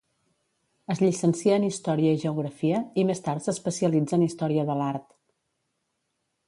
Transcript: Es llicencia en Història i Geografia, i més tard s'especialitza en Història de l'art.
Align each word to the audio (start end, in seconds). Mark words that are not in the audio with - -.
Es 0.93 1.01
llicencia 1.03 1.59
en 1.61 1.65
Història 1.67 2.13
i 2.17 2.21
Geografia, 2.23 2.81
i 3.01 3.05
més 3.11 3.23
tard 3.29 3.47
s'especialitza 3.49 4.19
en 4.19 4.27
Història 4.31 4.69
de 4.71 4.81
l'art. 4.83 5.07